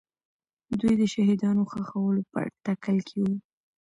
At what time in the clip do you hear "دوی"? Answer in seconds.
0.79-0.93